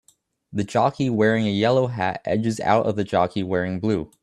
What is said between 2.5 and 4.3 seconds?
out the jockey wearing blue